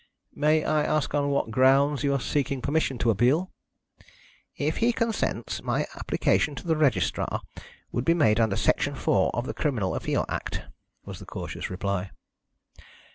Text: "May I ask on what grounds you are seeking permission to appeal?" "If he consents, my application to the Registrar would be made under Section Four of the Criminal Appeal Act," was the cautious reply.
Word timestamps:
"May 0.33 0.63
I 0.65 0.83
ask 0.83 1.13
on 1.13 1.29
what 1.29 1.51
grounds 1.51 2.03
you 2.03 2.11
are 2.13 2.19
seeking 2.19 2.59
permission 2.59 2.97
to 2.97 3.11
appeal?" 3.11 3.51
"If 4.57 4.77
he 4.77 4.91
consents, 4.93 5.61
my 5.61 5.85
application 5.93 6.55
to 6.55 6.65
the 6.65 6.75
Registrar 6.75 7.43
would 7.91 8.03
be 8.03 8.15
made 8.15 8.39
under 8.39 8.55
Section 8.55 8.95
Four 8.95 9.29
of 9.35 9.45
the 9.45 9.53
Criminal 9.53 9.93
Appeal 9.93 10.25
Act," 10.27 10.63
was 11.05 11.19
the 11.19 11.25
cautious 11.27 11.69
reply. 11.69 12.09